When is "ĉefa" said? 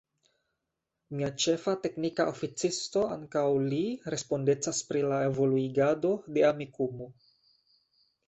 1.41-1.73